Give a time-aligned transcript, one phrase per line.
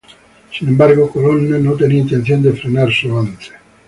[0.51, 3.51] Sin embargo, Colonna no tenía intención de frenar su avance.